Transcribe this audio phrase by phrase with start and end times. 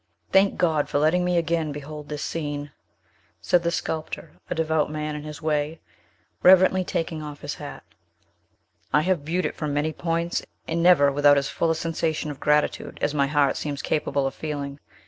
[0.31, 2.71] "Thank God for letting me again behold this scene!"
[3.39, 5.79] Said the sculptor, a devout man in his way,
[6.41, 7.83] reverently taking off his hat.
[8.91, 12.39] "I have viewed it from many points, and never without as full a sensation of
[12.39, 14.79] gratitude as my heart seems capable of feeling.